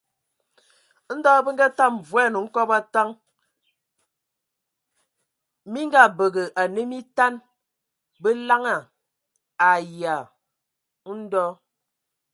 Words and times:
Nao 1.21 1.39
be 1.45 1.51
ngatam 1.55 1.93
voan 2.09 2.33
hkobo 2.47 2.73
a 2.79 2.81
taŋ. 2.93 3.09
minkabǝga 5.71 6.43
ane 6.61 6.81
mitan, 6.91 7.33
be 8.21 8.29
laŋan 8.47 8.81
ayǝa. 9.69 10.15
Edɔ. 11.11 11.43